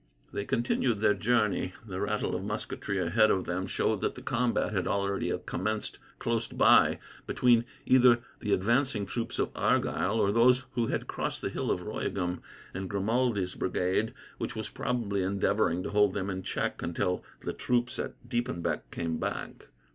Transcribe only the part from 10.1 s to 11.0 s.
or those who